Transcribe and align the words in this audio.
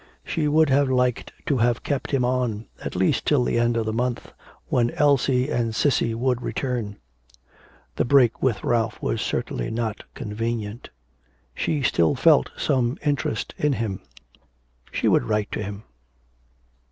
She 0.25 0.47
would 0.47 0.71
have 0.71 0.89
liked 0.89 1.31
to 1.45 1.57
have 1.57 1.83
kept 1.83 2.09
him 2.09 2.25
on, 2.25 2.65
at 2.83 2.95
least 2.95 3.27
till 3.27 3.43
the 3.43 3.59
end 3.59 3.77
of 3.77 3.85
the 3.85 3.93
month, 3.93 4.33
when 4.65 4.89
Elsie 4.89 5.51
and 5.51 5.75
Cissy 5.75 6.15
would 6.15 6.41
return. 6.41 6.97
The 7.97 8.03
break 8.05 8.41
with 8.41 8.63
Ralph 8.63 8.99
was 8.99 9.21
certainly 9.21 9.69
not 9.69 10.03
convenient. 10.15 10.89
She 11.53 11.83
still 11.83 12.15
felt 12.15 12.49
some 12.57 12.97
interest 13.05 13.53
in 13.59 13.73
him. 13.73 14.01
She 14.91 15.07
would 15.07 15.25
write 15.25 15.51
to 15.51 15.61
him. 15.61 15.83